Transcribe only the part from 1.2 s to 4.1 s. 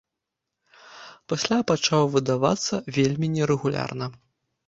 Пасля пачаў выдавацца вельмі нерэгулярна.